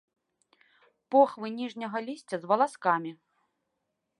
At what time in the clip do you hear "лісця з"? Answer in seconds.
2.07-2.51